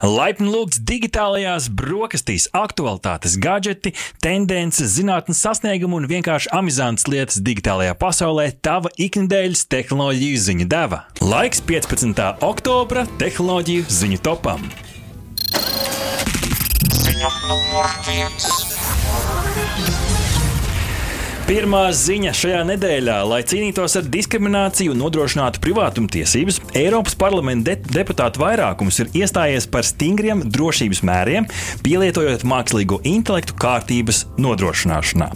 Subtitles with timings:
[0.00, 3.92] Laipni lūgts digitālajās brokastīs, aktualitātes, gadgeti,
[4.24, 11.04] tendences, zinātnes sasniegumi un vienkārši amizantas lietas digitālajā pasaulē- tava ikdienas tehnoloģiju ziņu deva.
[11.20, 12.40] Laiks 15.
[12.40, 14.64] oktobra tehnoloģiju ziņu topam.
[18.08, 18.48] Viens.
[21.50, 28.38] Pirmā ziņa šajā nedēļā, lai cīnītos ar diskrimināciju un nodrošinātu privātumtiesības, Eiropas parlamenta de deputātu
[28.38, 31.48] vairākums ir iestājies par stingriem drošības mēriem,
[31.82, 35.26] pielietojot mākslīgo intelektu kārtības nodrošināšanā.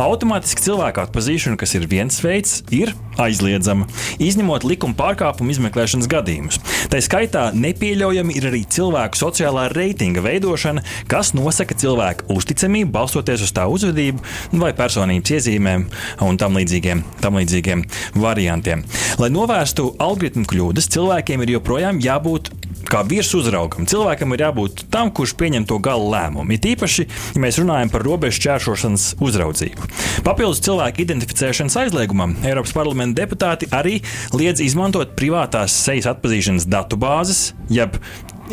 [0.00, 3.90] Automātiski cilvēku atpazīšana, kas ir viens veids, ir aizliedzama,
[4.22, 6.60] izņemot likuma pārkāpumu izmeklēšanas gadījumus.
[6.88, 13.52] Tā skaitā nepieļaujami ir arī cilvēku sociālā reitinga veidošana, kas nosaka cilvēku uzticamību balstoties uz
[13.52, 15.88] tā uzvedību vai personības iezīmēm iezīmēm
[16.24, 17.84] un tam līdzīgiem, tam līdzīgiem
[18.18, 18.84] variantiem.
[19.18, 22.52] Lai novērstu algoritmu kļūdas, cilvēkiem ir joprojām jābūt
[22.88, 23.86] kā virsmu uzraugam.
[23.88, 26.54] Cilvēkam ir jābūt tam, kurš pieņem to gala lēmumu.
[26.54, 27.04] It īpaši,
[27.34, 29.90] ja mēs runājam par robežu čēršošanas uzraudzību.
[30.24, 33.98] Papildus cilvēku identificēšanas aizliegumam, Eiropas parlamenta deputāti arī
[34.32, 37.98] liedz izmantot privātās sejas atpazīšanas datubāzes, jeb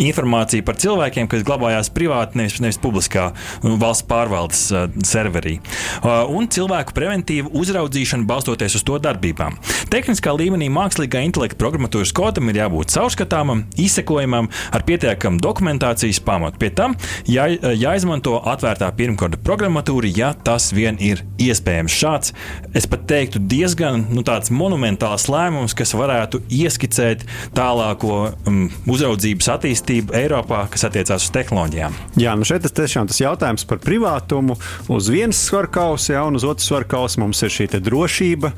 [0.02, 3.30] informācija par cilvēkiem, kas glabājās privāti, nevis, nevis publiskā
[3.64, 5.58] valsts pārvaldes uh, serverī.
[6.02, 9.58] Uh, un cilvēku preventīvu uzraudzīšanu balstoties uz to darbībām.
[9.94, 16.60] Tehniskā līmenī mākslīgā intelekta programmatūras kodam ir jābūt caurskatāmam, izsekojamam, ar pietiekamu dokumentācijas pamatu.
[16.62, 16.98] Pie tam
[17.30, 21.96] jā, jāizmanto atvērtā pirmkoda programmatūra, ja tas vien ir iespējams.
[21.96, 22.34] Šāds,
[22.76, 27.24] es pat teiktu, diezgan nu, monumentāls lēmums, kas varētu ieskicēt
[27.56, 28.18] tālāko
[28.50, 31.94] um, uzraudzības attīstību attīstību Eiropā, kas attiecās uz tehnoloģijām.
[32.20, 34.58] Jā, nu šeit tas tiešām tas jautājums par privātumu.
[34.90, 38.52] Uz vienas svaru kausa, ja un uz otras svaru kausa mums ir šī drošība,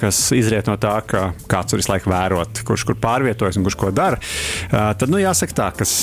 [0.00, 3.76] kas izriet no tā, ka kāds tur visu laiku vērot, kurš kur pārvietojas un kurš
[3.80, 4.20] ko dara.
[4.70, 5.94] Tad, nu, jāsaka tā, kas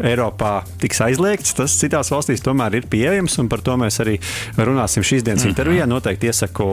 [0.00, 4.18] Eiropā tiks aizliegts, tas citās valstīs tomēr ir pieejams, un par to mēs arī
[4.56, 5.54] runāsim šīs dienas mm -hmm.
[5.54, 5.86] intervijā.
[5.86, 6.68] Noteikti iesaku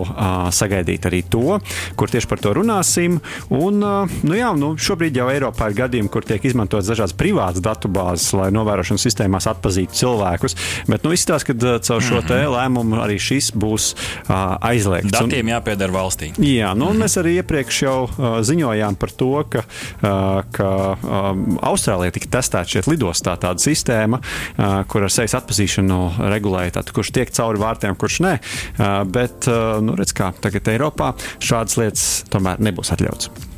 [0.51, 1.59] sagaidīt arī to,
[1.95, 3.19] kur tieši par to runāsim.
[3.49, 3.79] Un,
[4.23, 8.31] nu, jā, nu, šobrīd jau Eiropā ir gadījumi, kur tiek izmantotas dažādas dažādas privātas datubāzes,
[8.37, 10.55] lai novērošanas sistēmās atpazītu cilvēkus.
[10.87, 12.53] Bet nu, izstāsta, ka uh, caur šo mm -hmm.
[12.55, 13.95] lēmumu arī šis būs
[14.29, 15.11] uh, aizliegts.
[15.11, 16.31] Datiem un, jāpieder valstī.
[16.37, 17.03] Jā, nu, mm -hmm.
[17.03, 22.67] mēs arī iepriekš jau uh, ziņojām par to, ka, uh, ka um, Austrālijā tika testēta
[22.67, 27.95] šeit lidostā tāda sistēma, uh, kur ar sejas atpazīšanu regulēja, tātad, kurš tiek cauri vārtiem,
[27.95, 28.39] kurš nē.
[28.79, 33.52] Uh, bet, uh, nu, redz, kā tagad Eiropā šādas lietas tomēr nebūs atļauts.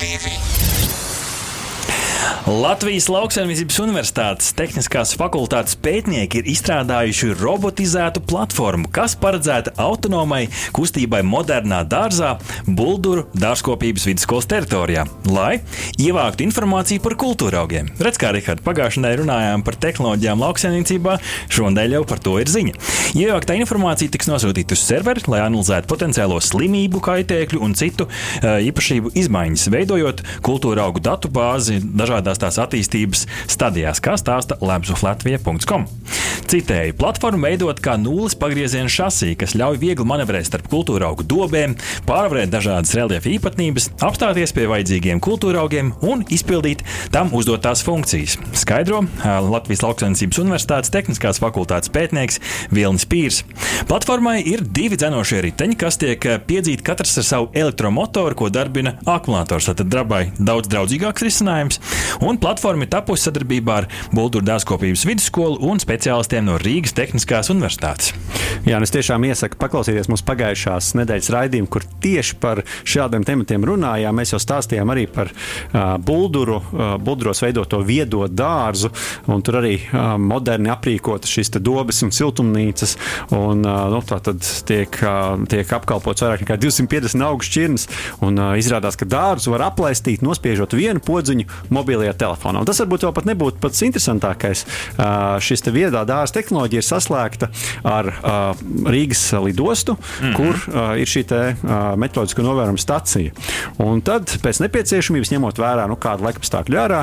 [0.00, 0.49] David.
[2.50, 11.84] Latvijas Lauksaimniecības Universitātes Tehniskās fakultātes pētnieki ir izstrādājuši robotizētu platformu, kas paredzēta autonomai kustībai modernā
[11.86, 12.32] dārzā,
[12.66, 15.60] Bulduru dārzkopības vidusskolas teritorijā, lai
[16.02, 17.92] ievāktu informāciju par kultūra augiem.
[18.02, 21.16] Redz, kā Rihards pagājušajā nedēļā runājām par tehnoloģijām lauksaimniecībā,
[21.54, 22.74] šonadēļ jau par to ir ziņa.
[23.20, 28.10] Ievāktā informācija tiks nosūtīta uz serveri, lai analizētu potenciālo slimību, kaitēkļu un citu
[28.42, 35.86] īpašību izmaiņas, veidojot kultūra augu datu bāzi dažādās dažādās tās attīstības stadijās, kā stāsta Latvijas.com.
[36.50, 41.76] Citēji, platforma veidot kā nulles pagrieziena šasī, kas ļauj viegli manevrēt starp kultūra augu dobēm,
[42.08, 46.82] pārvarēt dažādas reliefa īpatnības, apstāties pie vajadzīgiem kultūra augiem un izpildīt
[47.14, 48.38] tam uzdotās funkcijas.
[48.58, 52.40] Skaidro Latvijas Lauksaimniecības Universitātes Tehniskās fakultātes pētnieks
[52.74, 53.42] Vilnis Pīrs.
[53.90, 59.70] Platformai ir divi dzenošie riteņi, kas tiek piedzīti katrs ar savu elektromotoru, ko darbina akumulators.
[59.70, 61.80] Tad dabai daudz draudzīgāks risinājums,
[62.26, 68.12] un platforma ir tapusi sadarbībā ar Bultūru dārzkopības vidusskolu un speciālistiem no Rīgas Tehniskās Universitātes.
[68.68, 74.16] Jā, es tiešām iesaku paklausīties mūsu pagājušās nedēļas raidījumu, kur tieši par šādiem tematiem runājām.
[74.20, 78.92] Mēs jau stāstījām arī par uh, bulduru, uh, bulduros veidoto viedo dārzu,
[79.32, 82.96] un tur arī uh, moderni aprīkotas šīs dobes un siltumnīcas.
[83.36, 87.88] Un, uh, nu, tā tad tiek, uh, tiek apkalpots vairāk nekā 250 augu šķirnes,
[88.26, 92.62] un uh, izrādās, ka dārzu var aplaistīt, nospiežot vienu podziņu mobilajā telefonā.
[92.62, 94.64] Un tas varbūt vēl pat nebūtu pats interesantākais.
[95.44, 97.50] Šis viedā dārza tehnoloģija ir saslēgta
[97.86, 98.10] ar
[98.90, 100.34] Rīgas lidostu, mm -hmm.
[100.36, 101.40] kur ir šī te,
[101.96, 103.32] meteoroloģiskā novērojuma stacija.
[103.78, 107.02] Un tad, pēc nepieciešamības, ņemot vērā nu, kādu laikapstākļu ārā,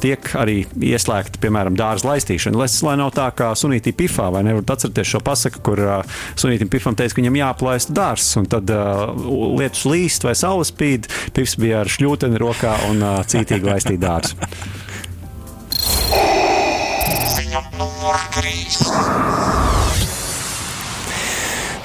[0.00, 0.62] tiek arī
[0.92, 2.58] ieslēgta, piemēram, dārza laistīšana.
[2.58, 5.82] Lai, lai nav tā kā sunītī pifā, vai nevarat atcerēties šo pasaku, kur
[6.36, 8.70] sunītim pifam teica, ka viņam jāplaista dārzs, un tad
[9.58, 14.34] lietus līst vai saule spīd, pifs bija ar šļūteni rokā un cītīgi laistīja 3.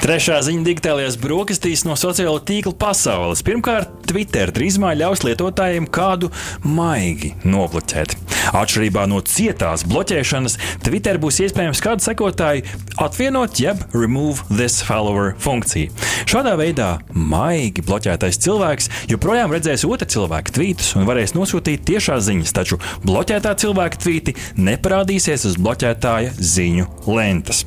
[0.02, 3.44] Trešā ziņa digitālajās brokastīs no sociālo tīklu pasaules.
[3.46, 6.32] Pirmkārt, Twitter drīzumā ļaus lietotājiem kādu
[6.64, 8.27] maigi nobloķēt.
[8.56, 12.64] Atšķirībā no cietās bloķēšanas, Twitter būs iespējams kādu sekotāju
[13.04, 15.92] atvienot jeb remove this follower funkciju.
[16.28, 22.56] Šādā veidā maigi bloķētais cilvēks joprojām redzēs otra cilvēka tvītus un varēs nosūtīt tiešās ziņas,
[22.56, 27.66] taču bloķētā cilvēka tvīti neparādīsies uz bloķētāja ziņu lentes.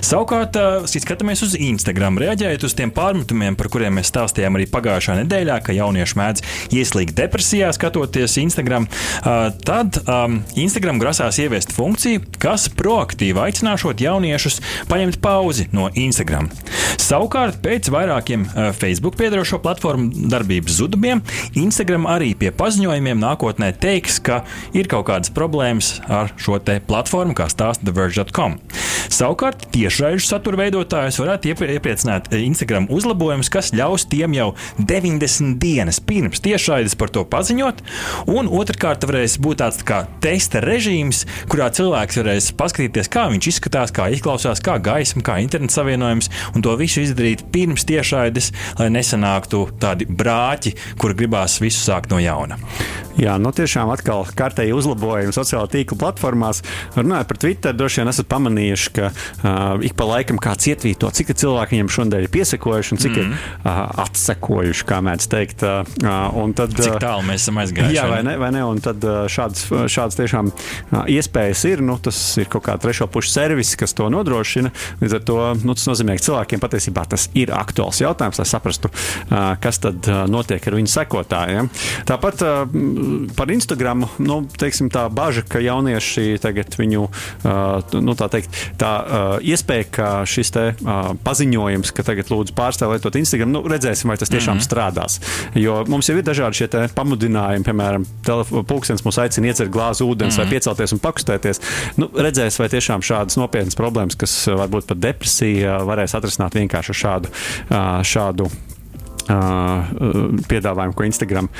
[0.00, 0.56] Savukārt,
[0.88, 5.76] skatāmies uz Instagram, reaģējot uz tiem pārmetumiem, par kuriem mēs stāstījām arī pagājušā nedēļā, ka
[5.76, 6.44] jaunieši mēdz
[6.80, 8.88] ieslīgt depresijā, skatoties Instagram,
[9.66, 10.00] tad
[10.60, 16.50] Instagram grasās ieviest funkciju, kas proaktīvi aicināšot jauniešus paņemt pauzi no Instagram.
[17.00, 18.46] Savukārt, pēc vairākiem
[18.76, 21.22] Facebook piedarošo platformu darbības zudumiem,
[21.58, 24.42] Instagram arī pie paziņojumiem nākotnē teiks, ka
[24.76, 28.58] ir kaut kādas problēmas ar šo platformu, kā stāsta TheVerge.com.
[29.10, 36.00] Savukārt, tiešraidžu satura veidotājus varētu iepriecināt eh, Instagram uzlabojumus, kas ļaus tiem jau 90 dienas
[36.04, 37.82] pirms tiešraides par to paziņot.
[38.30, 43.94] Un otrkārt, varēs būt tāds kā testa režīms, kurā cilvēks varēs paskatīties, kā viņš izskatās,
[43.94, 49.66] kā izklausās, kā gaisma, kā interneta savienojums, un to visu izdarīt pirms tiešraides, lai nesanāktu
[49.80, 52.58] tādi brāķi, kur gribās visu sākt no jauna.
[53.20, 56.62] Jā, nu tiešām atkal kārtēji uzlabojumi sociālo tīklu platformās.
[56.94, 61.34] Runājot par Twitter, droši vien esat pamanījuši, ka uh, ik pa laikam kāds ietvīto, cik
[61.42, 63.20] cilvēki viņam šodien ir piesakojuši un cik mm.
[63.20, 65.66] ir uh, atsekojuši, kā mēdz teikt.
[65.66, 65.82] Uh,
[66.56, 67.98] tad, uh, cik tālu mēs esam aizgājuši?
[67.98, 68.38] Jā, vai ne?
[68.40, 68.64] Vai ne?
[68.64, 71.82] Un tad uh, šādas, šādas tiešām uh, iespējas ir.
[71.84, 74.72] Nu, tas ir kaut kā trešo pušu servis, kas to nodrošina.
[75.00, 78.90] Līdz ar to nu, tas nozīmē, ka cilvēkiem patiesībā tas ir aktuāls jautājums, lai saprastu,
[79.62, 81.70] kas tad notiek ar viņu sekotājiem.
[82.08, 82.44] Tāpat
[83.36, 87.06] par Instagram, nu, teiksim, tā bažas, ka jaunieši tagad viņu,
[88.00, 88.92] nu, tā teikt, tā
[89.40, 90.66] iespēja, ka šis te
[91.26, 94.68] paziņojums, ka tagad lūdzu pārstāv lietot Instagram, nu, redzēsim, vai tas tiešām mm -hmm.
[94.68, 95.20] strādās.
[95.54, 98.06] Jo mums jau ir dažādi šie pamudinājumi, piemēram,
[98.66, 101.60] pulkstenis mūs aicina iedzert glāzi ūdens mm vai piecelties un pakustēties.
[102.00, 107.32] Nu, redzēs, vai tiešām šādas nopietnas problēmas, kas varbūt pat depresija, varēs atrisināt vienkārši šādu,
[108.08, 108.48] šādu
[110.50, 111.50] piedāvājumu, ko Instagram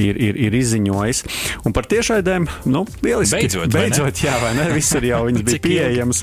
[0.00, 1.22] ir, ir, ir izziņojis.
[1.66, 3.40] Un par tiešraidēm, nu, lieliski.
[3.44, 4.68] Beidzot, beidzot jā, vai ne?
[4.74, 6.22] Visur jau viņas bija pieejamas.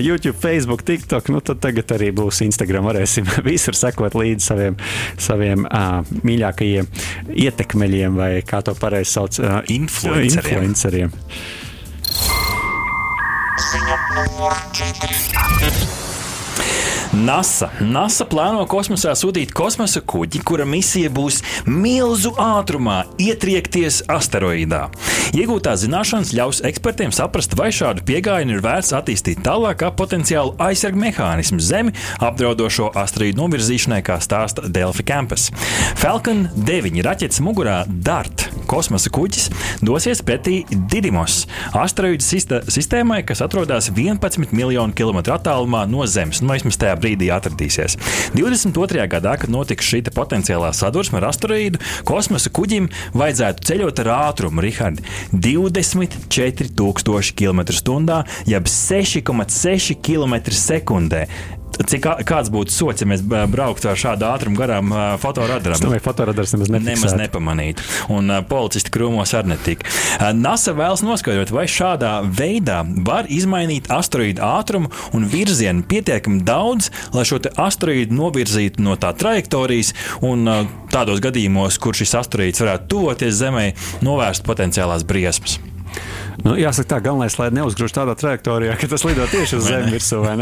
[0.00, 2.88] YouTube, Facebook, TikTok, nu tad tagad arī būs Instagram.
[2.90, 4.78] Varēsim visur sekot līdzi saviem,
[5.20, 6.90] saviem uh, mīļākajiem
[7.46, 10.70] ietekmeļiem, vai kā to pareizi sauc, uh, influenceriem.
[10.70, 11.16] influenceriem.
[13.70, 15.99] Ziņa numur 4.
[17.10, 17.66] NASA.
[17.82, 24.84] NASA plāno kosmosā sūtīt kosmosa kuģi, kura misija būs milzu ātrumā ietriekties asteroīdā.
[25.34, 31.02] Iegūtās zināšanas ļaus ekspertiem saprast, vai šādu pieejamu ir vērts attīstīt tālāk kā potenciālu aizsargu
[31.02, 35.48] mehānismu Zemi apdraudošo asteroīdu novirzīšanai, kā stāsta Delphi Campus.
[35.98, 39.50] Falcon 9 raķetes mugurā DART kosmosa kuģis
[39.82, 41.42] dosies pretī Didymos
[41.74, 42.22] asteroīdu
[42.70, 46.42] sistēmai, kas atrodas 11 miljonu kilometru attālumā no Zemes.
[46.44, 47.96] Nu, vismaz tajā brīdī atradīsies.
[48.36, 49.06] 22.
[49.10, 52.84] gadā, kad notiks šī potenciālā sadursme ar asteroīdu, kosmosa kuģim
[53.16, 54.98] vajadzētu ceļot ar ātrumu, Rihard,
[55.32, 58.20] 24,000 km/h,
[58.50, 61.22] jeb 6,6 km/sekundē.
[61.80, 65.76] Cik, kāds būtu sots, ja mēs brauktu ar šādu ātrumu garām fotoradaram?
[65.76, 67.86] Es domāju, fotoradars nemaz, nemaz nepamanītu.
[68.12, 69.88] Un uh, policisti krūmos arī netika.
[70.18, 76.90] Uh, NASA vēlas noskaidrot, vai šādā veidā var izmainīt asteroīdu ātrumu un virzienu pietiekami daudz,
[77.16, 79.94] lai šo asteroīdu novirzītu no tā trajektorijas
[80.26, 83.66] un uh, tādos gadījumos, kur šis asteroīds varētu tuvoties Zemē,
[84.04, 85.60] novērst potenciālās briesmas.
[86.44, 90.20] Nu, jāsaka, tā galvenais, lai neuzgrūž tādā trajektorijā, ka tas lido tieši uz zemes virsū.
[90.24, 90.38] uh,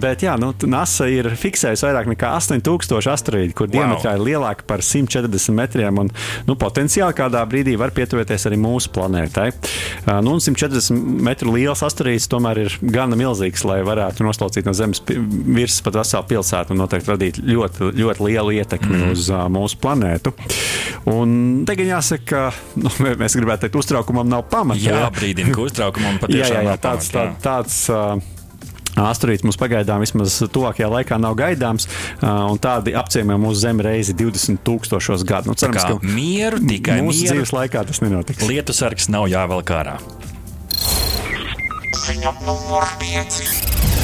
[0.00, 3.74] bet jā, nu, NASA ir fiksējusi vairāk nekā 8000 asteroīdu, kur wow.
[3.76, 6.00] diametrā ir lielāka par 140 metriem.
[6.02, 6.10] Un,
[6.48, 9.48] nu, potenciāli kādā brīdī var pietuvēties arī mūsu planētai.
[9.52, 15.02] Uh, nu, 140 metru liels asteroīds tomēr ir gana milzīgs, lai varētu noslaucīt no Zemes
[15.06, 19.14] virsmas pat veselu pilsētu un noteikti radīt ļoti, ļoti lielu ietekmi mm.
[19.14, 20.34] uz uh, mūsu planētu.
[21.08, 26.60] Un tagad jāsaka, ka nu, mēs gribētu teikt, uztraukumam nav pamata jābrīdina, ka uztraukumam patiešām
[26.60, 28.36] jā, jā, jā, tāds, tā, tāds, uh,
[28.98, 31.86] Asteroīds mums pagaidām vismaz tuvākajā laikā nav gaidāms,
[32.24, 35.52] un tādi apciemojumi mūsu zemi reizi 20 tūkstošos gadu.
[35.52, 37.36] Nu, cerams, ka mieru tikai mūsu mieru.
[37.36, 38.42] dzīves laikā tas nenotiks.
[38.48, 39.98] Lietu sargs nav jāvelk ārā.
[42.08, 43.97] Ziņa numur 5.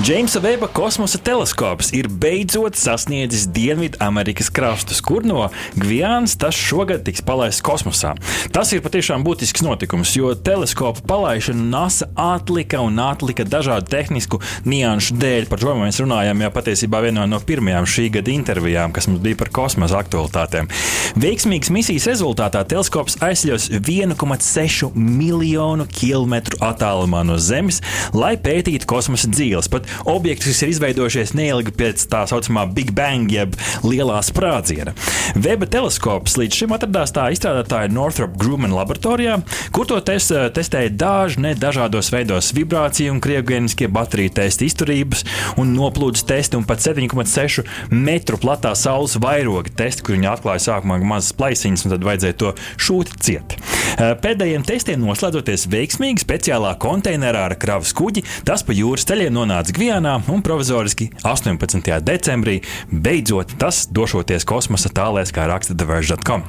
[0.00, 7.20] Džeimsa Veba kosmosa teleskops ir beidzot sasniedzis Dienvidamerikas krastus, kur no Gvijānas tas šogad tiks
[7.26, 8.14] palaists kosmosā.
[8.54, 15.18] Tas ir patiešām būtisks notikums, jo teleskopu palaišanu NASA atlika un atlika dažādu tehnisku nianšu
[15.20, 15.50] dēļ.
[15.52, 19.42] Par to mēs runājām jau patiesībā vienā no pirmajām šī gada intervijām, kas mums bija
[19.42, 20.72] par kosmosa aktualitātēm.
[21.20, 27.84] Veiksmīgas misijas rezultātā teleskops aizļaus 1,6 miljonu kilometru attālumā no Zemes,
[28.16, 29.68] lai pētītu kosmosa dzīves.
[29.68, 34.94] Pat objekts, kas ir izveidojušies neilgi pēc tā saucamā Big Bang, jeb lielā sprādziena.
[35.38, 39.38] Weba teleskops līdz šim atradās tā izstrādātāja Northrop Grumman laboratorijā,
[39.74, 45.24] kur to tes, testēja dažne dažādos veidos- vibrāciju un krievgēniskie bateriju testi, izturības
[45.56, 51.00] un noplūdes testi un pat 7,6 metru platā saules vairoga testi, kur viņi atklāja sākumā
[51.02, 53.56] mazas plaisiņas un tad vajadzēja to šūt ciet.
[53.98, 60.18] Pēdējiem testiem noslēdzoties veiksmīgi speciālā konteinerā ar kravas kuģi, tas pa jūras ceļiem nonāca Gvijānā
[60.28, 61.86] un provizoriski 18.
[62.04, 62.58] decembrī
[62.92, 66.42] beidzot tas došoties kosmosa tālēs, kā raksta TheVerge.com.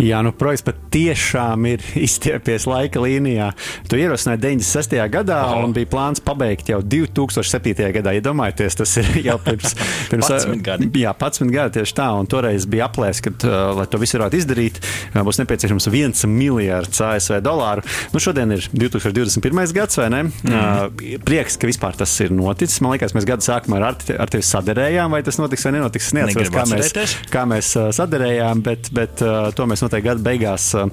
[0.00, 3.50] Jā, nu projekts pat tiešām ir izstiepies laika līnijā.
[3.92, 4.96] Tu ierosināji 96.
[5.12, 5.66] gadā oh.
[5.66, 7.74] un bija plāns pabeigt jau 2007.
[7.98, 8.14] gadā.
[8.16, 9.76] Iedomājieties, tas ir jau pirms,
[10.08, 10.88] pirms 11 gadi.
[11.04, 14.40] Jā, 11 gadi tieši tā, un toreiz bija aplēsts, ka, uh, lai to visu varētu
[14.40, 14.80] izdarīt,
[15.12, 17.84] uh, būs nepieciešams viens miljards ASV dolāru.
[18.16, 19.76] Nu, šodien ir 2021.
[19.76, 20.24] gads, vai ne?
[20.40, 21.20] Mm.
[21.28, 22.80] Prieks, ka vispār tas ir noticis.
[22.84, 26.10] Man liekas, mēs gada sākumā ar, ar tevi sadarējām, vai tas notiks vai nenotiks.
[26.10, 30.24] Es neatceros, kā mēs, kā mēs uh, sadarējām, bet, bet uh, to mēs noteikti gada
[30.26, 30.86] beigās uh,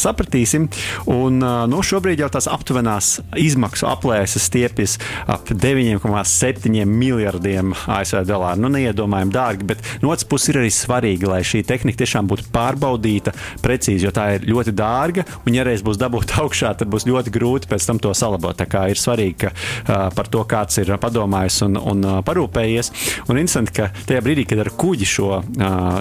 [0.00, 0.68] sapratīsim.
[1.12, 1.40] Un,
[1.70, 4.96] nu, šobrīd jau tās aptuvenās izmaksu aplēses stiepjas
[5.30, 8.62] ap 9,7 miljardiem ASV dolāru.
[8.64, 12.48] Nu, neiedomājami dārgi, bet no otras puses ir arī svarīgi, lai šī tehnika tiešām būtu
[12.54, 15.26] pārbaudīta precīzi, jo tā ir ļoti dārga.
[15.44, 18.56] Un, ja reiz būs dabūta augšā, tad būs ļoti grūti pēc tam to salabot.
[18.58, 22.90] Tā kā ir svarīgi, ka uh, par to kāds ir padomājis un, un parūpējies.
[23.30, 25.30] Un interesanti, ka tajā brīdī, kad ar kuģi šo,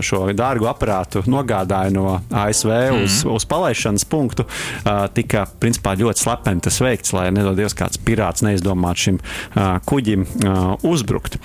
[0.05, 3.03] šo dārgu aparātu nogādāja no ASV mm.
[3.05, 4.48] uz, uz palaišanas punktu,
[5.17, 9.19] tika principā ļoti slepeni tas veikts, lai nedodies kāds pirāts neizdomātu šim
[9.86, 10.25] kuģim
[10.86, 11.38] uzbrukt.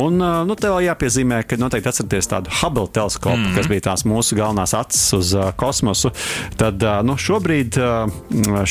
[0.00, 3.54] Un nu, te vēl jāpiezīmē, ka noteikti atcerieties tādu Hubble teleskopu, mm.
[3.58, 6.10] kas bija tās mūsu galvenās acis uz kosmosu.
[6.58, 7.78] Tad nu, šobrīd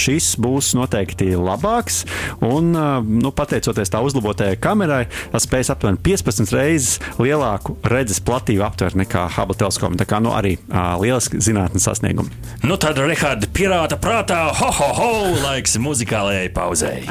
[0.04, 2.04] šis būs noteikti labāks.
[2.44, 8.98] Un, nu, pateicoties tā uzlabotajai kamerai, tas spēj aptuveni 15 reizes lielāku redzes platību aptvert
[9.00, 10.00] nekā Hubble teleskopa.
[10.02, 12.34] Tā kā nu, arī uh, lieliski zinātnīs sasniegumi.
[12.66, 15.12] Nu tad, Rihards, pirāta prātā, ho, ho, ho,
[15.44, 17.04] laiks muzikālajai pauzei.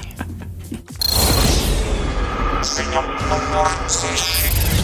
[2.63, 4.82] Ziņa numur 6.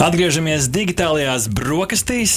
[0.00, 2.32] Atgriežamies digitālajās brokastīs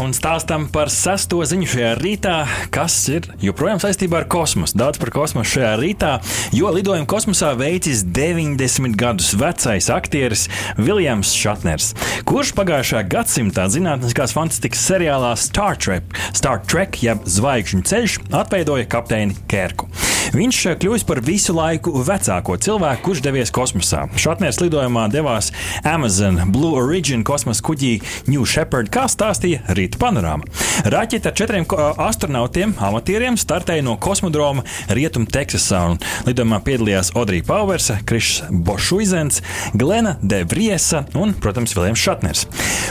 [0.00, 2.36] un stāstām par sesto ziņu šajā rītā,
[2.72, 4.78] kas ir joprojām saistībā ar kosmosu.
[4.80, 6.14] Daudz par kosmosu šajā rītā,
[6.56, 10.46] jo lidojumu kosmosā veicis 90 gadus vecais aktieris
[10.80, 11.92] Viljams Šatners,
[12.24, 19.36] kurš pagājušā gadsimtā zinātniskās fantastikas seriālā Star Trek, Star Trek jeb Zvaigžņu ceļš atveidoja kapteini
[19.44, 19.92] Kērku.
[20.32, 24.06] Viņš kļuvis par visu laiku vecāko cilvēku, kurš devies kosmosā.
[24.16, 25.50] Šatners lidojumā devās
[25.84, 27.92] Amazon Blue Origin kosmosa kuģī
[28.30, 30.48] New Shepard, kā stāstīja Rīta panorāma.
[30.88, 31.66] Raķete ar četriem
[32.00, 34.64] astronautiem, amatieriem, startēja no kosmodroma
[34.94, 35.82] Rietum Teksasā.
[36.28, 39.42] Lidojumā piedalījās Audrija Pauversa, Krišs Bošuizens,
[39.76, 42.46] Glena Devriesa un, protams, Viljams Šatners.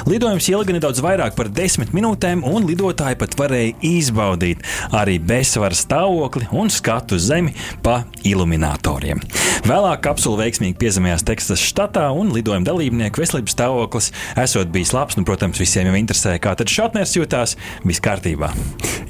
[0.10, 4.64] Lidojums ilga nedaudz vairāk par desmit minūtēm, un lidotāji pat varēja izbaudīt
[4.94, 7.54] arī bezsvara stāvokli un skatu uz Zemi
[7.86, 9.22] pa iluminatoriem.
[9.64, 15.16] Vēlāk kapsula veiksmīgi piezemējās Teksasas štatā, un lidojuma dalībnieku veselības stāvoklis esot bijis labs.
[15.20, 17.56] Nu, protams, visiem jau interesē, kā tad Šatners jutās.
[17.88, 18.52] Viss kārtībā.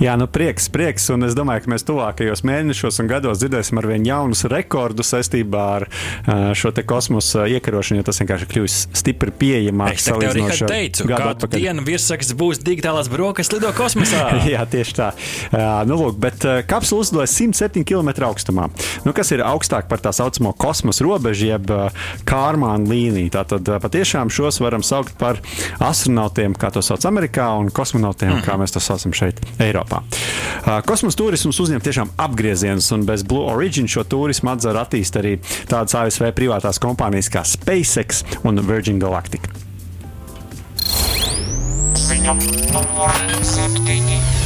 [0.01, 3.87] Jā, nu prieks, prieks, un es domāju, ka mēs tuvākajos mēnešos un gados dzirdēsim ar
[3.89, 5.87] vien jaunus rekordus saistībā ar
[6.57, 10.01] šo kosmosa iekarošanu, jo tas vienkārši kļūs stipri pieejamāks.
[10.01, 14.25] Es tev arī teicu, ka kādu dienu virsraksts būs digitālās brokastis lido kosmosā.
[14.53, 15.09] Jā, tieši tā.
[15.89, 18.69] Nu, lūk, bet kapsula uzlidoja 107 km augstumā,
[19.05, 21.71] nu, kas ir augstāk par tā saucamo kosmosa robežu, jeb
[22.27, 23.31] kārmāna līniju.
[23.33, 25.39] Tātad patiešām šos varam saukt par
[25.79, 28.45] astronautiem, kā to sauc Amerikā, un kosmonautiem, mm.
[28.45, 30.03] kā mēs to saucam šeit, Eiropā.
[30.87, 35.37] Kosmosa turisms uzņem tiešām apgriezienus, un bez Blue Origin šo turismu atzara attīst arī
[35.71, 39.49] tādas ASV privātās kompānijas kā SpaceX un Virgin Galactic.
[42.03, 42.33] Ziņa
[42.73, 44.42] numur 7.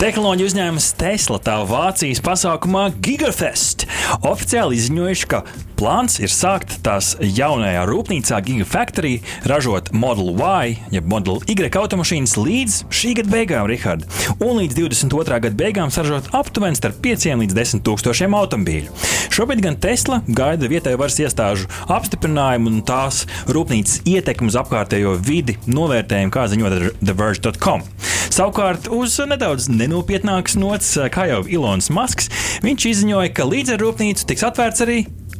[0.00, 3.82] Tehnoloģiju uzņēmums Tesla tā Vācijas pasākumā Gigafest
[4.24, 5.42] oficiāli izziņojuši, ka
[5.76, 12.78] plāns ir sākt tās jaunajā rūpnīcā Gigafactory ražot Model Y, jeb Model Y automašīnas līdz
[12.88, 14.06] šī gada beigām, Rihard,
[14.40, 15.36] un līdz 22.
[15.44, 18.96] gada beigām saražot aptuveni starp 5 līdz 10 tūkstošiem automobīļu.
[19.36, 25.58] Šobrīd gan Tesla gaida vietēju varas iestāžu apstiprinājumu un tās rūpnīcas ietekmi uz apkārtējo vidi
[25.68, 27.84] novērtējumu, kā ziņot TheVerge.com.
[28.30, 32.30] Savukārt, uz nedaudz nenopietnākas nots, kā jau Ilons Masks,
[32.62, 34.98] viņš izziņoja, ka līdz ar rūpnīcu tiks atvērts arī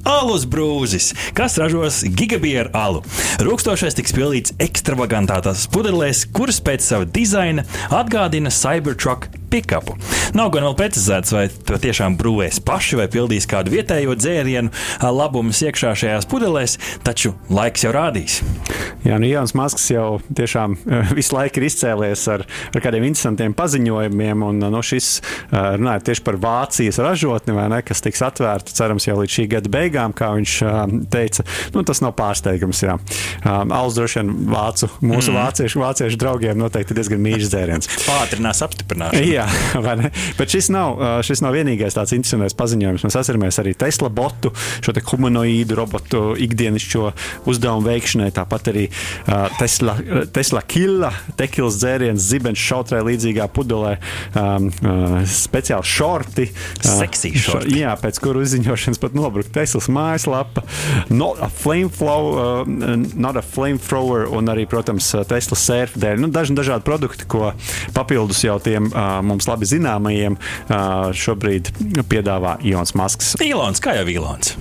[0.09, 3.05] alus brūzis, kas ražos gigabieru alu.
[3.45, 9.97] Rūkstošais tiks pildīts ekstravagantās pudelēs, kuras pēc sava dizaina atgādina Cybertruck pikapu.
[10.37, 14.71] Nav gan vēl precizēts, vai to tiešām brūvēs paši vai pildīs kādu vietējo dzērienu
[15.17, 18.41] labumus iekšā šajās pudelēs, taču laiks jau rādīs.
[19.05, 20.77] Jā, nu Jānis Masks jau tiešām
[21.19, 26.25] visu laiku ir izcēlies ar, ar kādiem interesantiem paziņojumiem, un no nu, šis runājot tieši
[26.27, 30.57] par Vācijas ražotni, ne, kas tiks atvērta, cerams, jau līdz šī gada beigām, kā viņš
[31.13, 31.47] teica.
[31.75, 32.83] Nu, tas nav pārsteigums.
[32.85, 32.97] Jā.
[33.45, 35.39] Alus droši vien vācu, mūsu mm.
[35.39, 37.91] vāciešu, vāciešu draugiem noteikti diezgan mīļš dzēriens.
[38.05, 39.27] Pātrinās apstiprināšanu.
[39.35, 39.40] Jā,
[40.39, 43.07] bet šis nav, šis nav vienīgais tāds interesants paziņojums.
[43.07, 44.53] Mēs atceramies arī Tesla botu,
[44.85, 47.07] šo humanoīdu robotu ikdienišķo
[47.51, 49.97] uzdevumu veikšanai, tāpat arī uh, Tesla,
[50.35, 53.97] Tesla Killa, tekils dzēriens, zibens šautrē līdzīgā pudelē,
[54.39, 56.49] um, uh, speciāli šorti.
[56.51, 57.81] Uh, Seksī šorti.
[57.81, 60.65] Jā, pēc kuru izziņošanas pat nobruka Teslas mājaslapa.
[61.11, 66.21] Not a flame flow, uh, not a flame thrower un arī, protams, Tesla surfdēļ.
[66.23, 67.53] Nu, daži dažādi produkti, ko
[67.97, 70.39] papildus jau tiem uh, mums labi zināmajiem
[71.17, 71.73] šobrīd
[72.11, 73.35] piedāvā Ilons Masks.
[73.45, 74.55] Ilons, kā jau Ilons.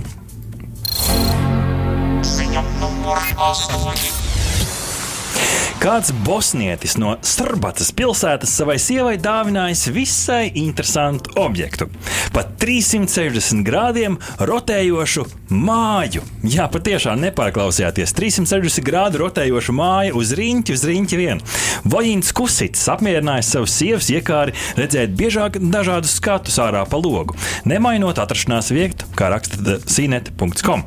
[2.30, 4.19] Ziņa numur 8.
[5.80, 11.88] Kāds bosnietis no Strbatas pilsētas savai sievai dāvinājis visai interesantu objektu.
[12.36, 15.24] Pat 360 grādiem rotējošu
[15.56, 16.26] māju.
[16.44, 18.12] Jā, patiešām nepārklausījāties.
[18.18, 21.40] 360 grādu rotējošu māju uz riņķi, uz riņķi vien.
[21.88, 28.74] Vojins Kusits apmierinājis savu sievas iekāri redzēt biežāk dažādus skatus ārā pa logu, nemainot atrašanās
[28.76, 30.84] vietu, kā raksta cnet.com.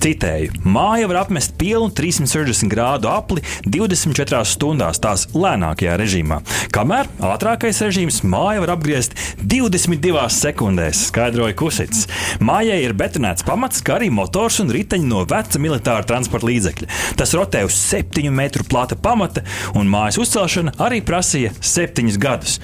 [0.00, 6.40] Citēju, māja var apmest pilnu 360 grādu apli 24 stundās tās lēnākajā režīmā,
[6.74, 12.06] kamēr ātrākais režīms māja var apgriezt 22 sekundēs, skaidroja Kusits.
[12.44, 16.90] Mājai ir betonēts pamats, kā arī motors un riteņi no veca militāra transporta līdzekļa.
[17.20, 22.60] Tas rotē uz 7 metru plata pamata, un mājas uzcelšana arī prasīja 7 gadus.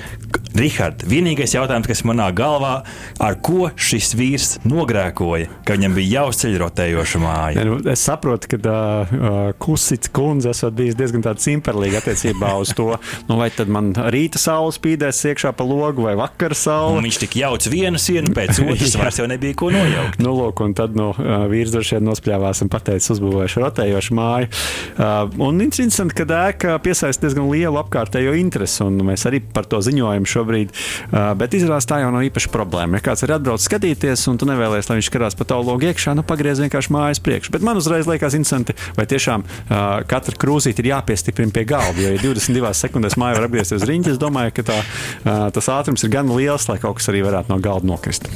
[0.56, 2.78] Rihards, vienīgais jautājums, kas manā galvā,
[3.20, 7.58] ar ko šis vīrs nogrēkoja, ka viņam bija jāuzceļ rotējoša māja?
[7.58, 12.94] Ne, nu, es saprotu, ka uh, Kusits kundze esat bijis diezgan simperlīga attiecībā uz to,
[13.28, 17.02] nu, vai tad man rīta saule spīdēs iekšā pa logu vai vakara saule.
[17.02, 20.22] Un viņš tik jauc vienu sienu pēc otras, vairs jau nebija ko nojaukt.
[20.24, 21.10] nu, lūk, un tad nu,
[21.52, 24.48] vīrs droši vien nospļāvās un pateica, uzbūvēšu rotējošu māju.
[24.96, 29.84] Uh, un interesanti, ka ēka piesaista diezgan lielu apkārtējo interesi, un mēs arī par to
[29.84, 30.45] ziņojam šobrīd.
[30.46, 32.98] Uh, bet izrādās tā jau nav īpaši problēma.
[32.98, 36.16] Ja kāds ir atbraucis skatīties, un tu nevēlies, lai viņš skatās pa tavu logu iekšā,
[36.18, 37.54] nu pagriez vienkārši mājas priekšu.
[37.54, 41.96] Bet man uzreiz liekas interesanti, vai tiešām uh, katra krūzīte ir jāpiestiprina pie galva.
[42.00, 45.72] Jo, ja 22 sekundēs māja var apgriezties uz riņķa, es domāju, ka tā, uh, tas
[45.72, 48.30] ātrums ir gan liels, lai kaut kas arī varētu no galda nokrist.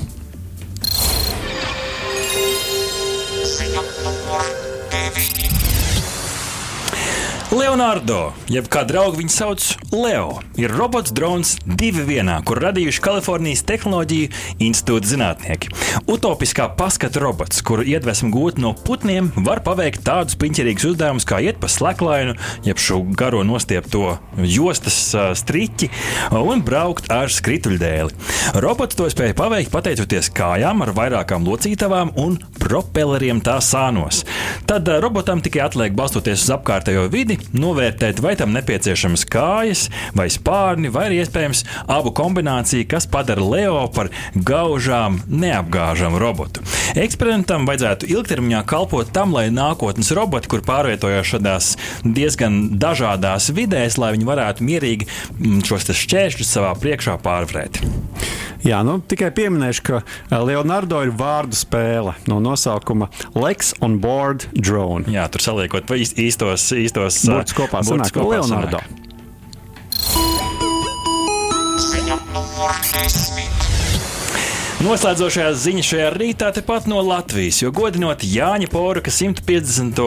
[7.61, 13.61] Leonardo, jeb kā draugi viņu sauc, Leo, ir robots drons divi vienā, kur radījuši Kalifornijas
[13.69, 14.31] Tehnoloģiju
[14.65, 15.69] institūta zinātnieki.
[16.09, 21.61] Utopiskā paskata robots, kuru iedvesmu gūt no putniem, var paveikt tādus piņķerīgus uzdevumus, kā iet
[21.61, 24.97] pa sleklainu, jeb šo garo nostiepto jostas
[25.43, 25.91] striķi
[26.41, 28.17] un braukt ar skrituļdēli.
[28.65, 34.25] Robots to spēja paveikt pateicoties kājām ar vairākām locītavām un propelleriem tā sānos.
[34.71, 39.87] Tad robotam tikai atliek balstoties uz apkārtējo vidi novērtēt, vai tam nepieciešamas kājas
[40.17, 46.65] vai spārni, vai arī iespējams abu kombināciju, kas padara Leo par gaužām, neapgāžamu robotu.
[46.99, 51.73] Eksperimentam vajadzētu ilgtermiņā kalpot tam, lai nākotnes roboti, kur pārvietojas šādās
[52.05, 57.83] diezgan dažādās vidēs, lai viņi varētu mierīgi mm, šos šķēršļus savā priekšā pārvarēt.
[58.61, 60.01] Jā, nu, tikai pieminēšu, ka
[60.45, 65.09] Leonardo ir vārdu spēle no nosaukuma Lex on Board Drone.
[65.09, 68.81] Jā, tur saliekot īstos, īstos burtus kopā, burtus kopā Leonardo.
[71.81, 73.30] Sanāk.
[74.81, 79.99] Noslēdzošajā ziņā šajā rītā tepat no Latvijas, jo godinot Jāņa Poraka 150.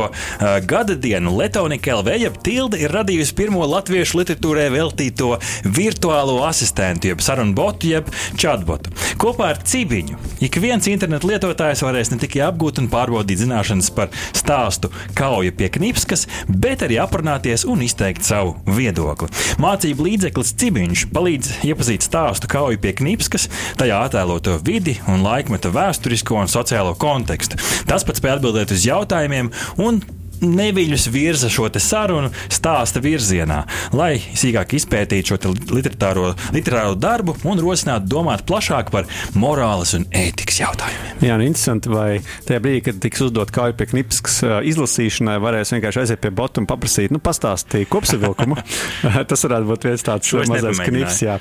[0.65, 5.35] gada dienu, Letaunika LV jeb Tilde ir radījusi pirmo latviešu literatūrai veltīto
[5.77, 8.89] virtuālo asistentu, jeb sarunu botu, jeb chatbotu.
[9.21, 14.09] Kopā ar Cibiņu ik viens internetu lietotājs varēs ne tikai apgūt un pārbaudīt zināšanas par
[14.33, 19.29] stāstu kauja pie knipskas, bet arī aprunāties un izteikt savu viedokli.
[19.61, 26.39] Mācību līdzeklis Cibiņš palīdz iepazīt stāstu kauju pie knipskas, tajā attēloto vidi un laikmeta vēsturisko
[26.39, 27.59] un sociālo kontekstu.
[27.89, 29.51] Tas pats spēj atbildēt uz jautājumiem
[29.83, 30.01] un
[30.43, 33.63] neviļus virza šo sarunu stāsta virzienā,
[33.95, 40.59] lai sīkāk izpētītu šo literāro, literāro darbu un rosinātu domāt plašāk par morāles un ētikas
[40.61, 41.23] jautājumiem.
[41.23, 46.03] Jā, nu interesanti, vai tajā brīdī, kad tiks uzdot kauju pie knipskas izlasīšanai, varēs vienkārši
[46.03, 48.59] aiziet pie botu un paprasīt, nu, pastāstīt kopsavilkumu.
[49.29, 51.37] Tas varētu būt viens tāds mazais knips, jā.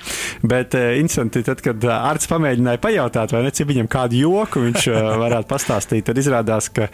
[0.46, 4.88] Bet interesanti, tad, kad ārsts pamēģināja pajautāt, vai ne, cik viņam kādu joku viņš
[5.22, 6.88] varētu pastāstīt, tad izrādās, ka,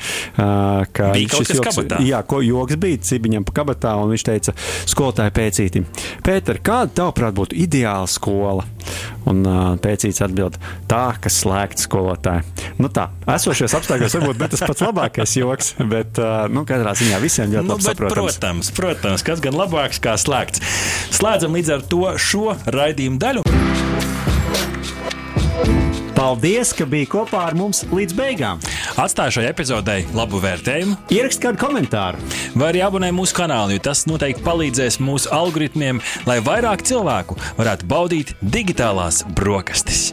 [0.94, 4.54] ka šis joks, kabatā jā, ko joks bija cibiņam pa kabatā, un viņš teica,
[4.88, 5.86] skolotāji pēcītim,
[6.24, 8.66] Pēter, kāda tavuprāt būtu ideāla skola?
[9.28, 10.56] Un uh, pēcīts atbild,
[10.88, 12.44] tā, kas slēgta skolotāja.
[12.80, 17.20] Nu tā, esošajos apstākļos varbūt ne tas pats labākais joks, bet, uh, nu, katrā ziņā
[17.22, 18.38] visiem ļoti nu, labi saprotams.
[18.38, 20.64] Protams, protams, kas gan labāks kā slēgts.
[21.18, 23.44] Slēdzam līdz ar to šo raidījumu daļu.
[26.18, 28.62] Paldies, ka biji kopā ar mums līdz beigām.
[28.98, 30.96] Atstāju šai epizodei labu vērtējumu.
[31.14, 32.18] Ierakst kādu komentāru.
[32.58, 37.86] Vai arī abonē mūsu kanālu, jo tas noteikti palīdzēs mūsu algoritmiem, lai vairāk cilvēku varētu
[37.94, 40.08] baudīt digitālās brokastis.